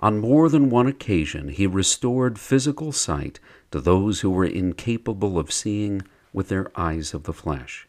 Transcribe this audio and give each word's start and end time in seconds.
On 0.00 0.18
more 0.18 0.48
than 0.48 0.70
one 0.70 0.88
occasion, 0.88 1.50
he 1.50 1.68
restored 1.68 2.36
physical 2.36 2.90
sight 2.90 3.38
to 3.70 3.80
those 3.80 4.22
who 4.22 4.30
were 4.30 4.44
incapable 4.44 5.38
of 5.38 5.52
seeing 5.52 6.02
with 6.32 6.48
their 6.48 6.72
eyes 6.74 7.14
of 7.14 7.22
the 7.22 7.32
flesh. 7.32 7.86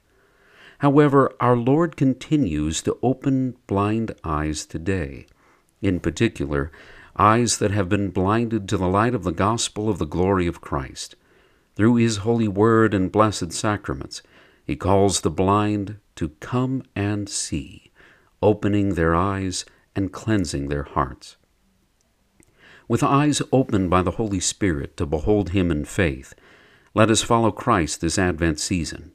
However, 0.81 1.31
our 1.39 1.55
Lord 1.55 1.95
continues 1.95 2.81
to 2.81 2.97
open 3.03 3.55
blind 3.67 4.15
eyes 4.23 4.65
today, 4.65 5.27
in 5.79 5.99
particular, 5.99 6.71
eyes 7.15 7.59
that 7.59 7.69
have 7.69 7.87
been 7.87 8.09
blinded 8.09 8.67
to 8.67 8.77
the 8.77 8.87
light 8.87 9.13
of 9.13 9.23
the 9.23 9.31
gospel 9.31 9.89
of 9.89 9.99
the 9.99 10.07
glory 10.07 10.47
of 10.47 10.59
Christ. 10.59 11.15
Through 11.75 11.97
his 11.97 12.17
holy 12.17 12.47
word 12.47 12.95
and 12.95 13.11
blessed 13.11 13.53
sacraments, 13.53 14.23
he 14.65 14.75
calls 14.75 15.21
the 15.21 15.30
blind 15.30 15.99
to 16.15 16.30
come 16.39 16.81
and 16.95 17.30
see, 17.30 17.91
opening 18.41 18.95
their 18.95 19.14
eyes 19.14 19.65
and 19.95 20.11
cleansing 20.11 20.70
their 20.70 20.83
hearts. 20.83 21.37
With 22.87 23.03
eyes 23.03 23.39
opened 23.52 23.91
by 23.91 24.02
the 24.02 24.17
Holy 24.17 24.39
Spirit 24.39 24.97
to 24.97 25.05
behold 25.05 25.49
him 25.49 25.70
in 25.70 25.86
faith, 25.86 26.33
let 26.95 27.11
us 27.11 27.21
follow 27.21 27.52
Christ 27.52 28.02
this 28.02 28.17
Advent 28.17 28.59
season. 28.59 29.11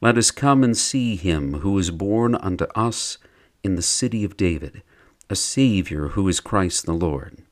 Let 0.00 0.16
us 0.16 0.30
come 0.30 0.62
and 0.62 0.76
see 0.76 1.16
him 1.16 1.54
who 1.54 1.76
is 1.76 1.90
born 1.90 2.36
unto 2.36 2.66
us 2.76 3.18
in 3.64 3.74
the 3.74 3.82
city 3.82 4.24
of 4.24 4.36
David, 4.36 4.82
a 5.28 5.34
Savior 5.34 6.08
who 6.08 6.28
is 6.28 6.38
Christ 6.38 6.86
the 6.86 6.92
Lord. 6.92 7.42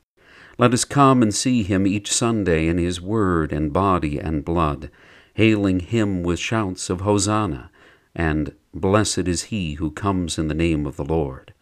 Let 0.57 0.73
us 0.73 0.85
come 0.85 1.23
and 1.23 1.35
see 1.35 1.65
him 1.65 1.89
each 1.89 2.13
Sunday 2.13 2.69
in 2.69 2.79
his 2.79 3.01
word 3.01 3.53
and 3.53 3.73
body 3.73 4.19
and 4.19 4.45
blood, 4.45 4.91
hailing 5.35 5.81
him 5.81 6.23
with 6.23 6.39
shouts 6.39 6.89
of 6.89 7.01
Hosanna, 7.01 7.71
and 8.15 8.55
Blessed 8.73 9.27
is 9.27 9.45
he 9.45 9.75
who 9.75 9.91
comes 9.91 10.39
in 10.39 10.47
the 10.47 10.55
name 10.55 10.87
of 10.87 10.97
the 10.97 11.05
Lord. 11.05 11.53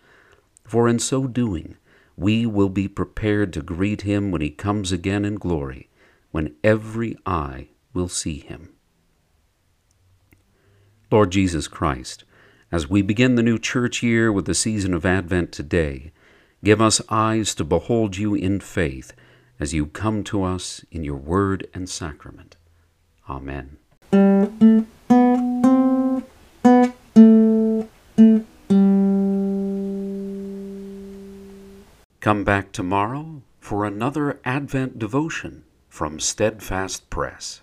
For 0.65 0.87
in 0.87 0.99
so 0.99 1.27
doing, 1.27 1.77
we 2.17 2.45
will 2.45 2.69
be 2.69 2.89
prepared 2.89 3.55
to 3.55 3.63
greet 3.63 4.03
him 4.03 4.31
when 4.31 4.43
he 4.43 4.51
comes 4.51 4.93
again 4.93 5.25
in 5.25 5.37
glory, 5.37 5.89
when 6.31 6.57
every 6.63 7.17
eye 7.25 7.69
will 7.95 8.09
see 8.09 8.39
him. 8.39 8.74
Lord 11.15 11.31
Jesus 11.31 11.69
Christ, 11.69 12.25
as 12.73 12.91
we 12.91 13.01
begin 13.01 13.37
the 13.37 13.43
new 13.45 13.57
church 13.57 14.03
year 14.03 14.33
with 14.33 14.47
the 14.47 14.53
season 14.53 14.93
of 14.93 15.07
Advent 15.07 15.53
today, 15.53 16.11
give 16.65 16.81
us 16.81 17.01
eyes 17.09 17.55
to 17.55 17.63
behold 17.63 18.17
you 18.17 18.35
in 18.35 18.59
faith 18.59 19.13
as 19.61 19.73
you 19.73 19.87
come 19.87 20.25
to 20.25 20.43
us 20.43 20.85
in 20.91 21.05
your 21.05 21.15
word 21.15 21.69
and 21.73 21.89
sacrament. 21.89 22.57
Amen. 23.31 23.77
Come 32.19 32.43
back 32.43 32.73
tomorrow 32.73 33.43
for 33.61 33.85
another 33.85 34.41
Advent 34.45 34.99
devotion 34.99 35.63
from 35.89 36.19
Steadfast 36.19 37.09
Press. 37.09 37.61